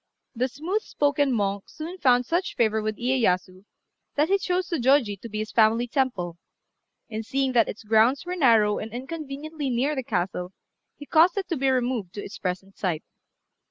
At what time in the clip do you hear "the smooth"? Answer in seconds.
0.33-0.81